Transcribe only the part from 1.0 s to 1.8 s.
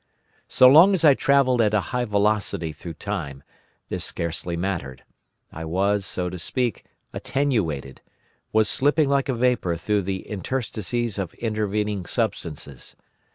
I travelled at a